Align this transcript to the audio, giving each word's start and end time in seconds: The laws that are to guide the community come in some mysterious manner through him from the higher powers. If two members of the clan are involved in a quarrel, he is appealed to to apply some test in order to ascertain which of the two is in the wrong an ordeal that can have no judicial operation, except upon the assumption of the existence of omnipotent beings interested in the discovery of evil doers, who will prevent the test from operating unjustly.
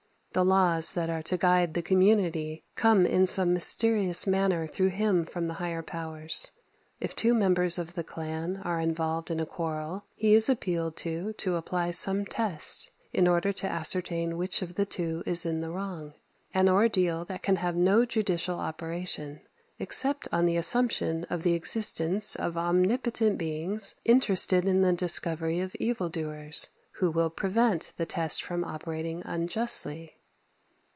The 0.33 0.45
laws 0.45 0.93
that 0.93 1.09
are 1.09 1.21
to 1.23 1.35
guide 1.37 1.73
the 1.73 1.81
community 1.81 2.63
come 2.77 3.05
in 3.05 3.25
some 3.27 3.51
mysterious 3.51 4.25
manner 4.25 4.65
through 4.65 4.91
him 4.91 5.25
from 5.25 5.47
the 5.47 5.55
higher 5.55 5.81
powers. 5.83 6.51
If 7.01 7.13
two 7.17 7.33
members 7.33 7.77
of 7.77 7.95
the 7.95 8.03
clan 8.05 8.61
are 8.63 8.79
involved 8.79 9.29
in 9.29 9.41
a 9.41 9.45
quarrel, 9.45 10.05
he 10.15 10.33
is 10.33 10.47
appealed 10.47 10.95
to 11.03 11.33
to 11.33 11.55
apply 11.57 11.91
some 11.91 12.23
test 12.25 12.91
in 13.11 13.27
order 13.27 13.51
to 13.51 13.67
ascertain 13.67 14.37
which 14.37 14.61
of 14.61 14.75
the 14.75 14.85
two 14.85 15.21
is 15.25 15.45
in 15.45 15.59
the 15.59 15.69
wrong 15.69 16.13
an 16.53 16.69
ordeal 16.69 17.25
that 17.25 17.43
can 17.43 17.57
have 17.57 17.75
no 17.75 18.05
judicial 18.05 18.57
operation, 18.57 19.41
except 19.79 20.27
upon 20.27 20.45
the 20.45 20.55
assumption 20.55 21.25
of 21.29 21.43
the 21.43 21.55
existence 21.55 22.35
of 22.37 22.55
omnipotent 22.55 23.37
beings 23.37 23.95
interested 24.05 24.63
in 24.63 24.79
the 24.79 24.93
discovery 24.93 25.59
of 25.59 25.75
evil 25.77 26.07
doers, 26.07 26.69
who 26.99 27.11
will 27.11 27.29
prevent 27.29 27.91
the 27.97 28.05
test 28.05 28.41
from 28.41 28.63
operating 28.63 29.21
unjustly. 29.25 30.15